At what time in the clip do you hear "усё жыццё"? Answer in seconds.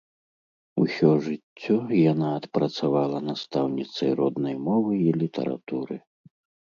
0.83-1.75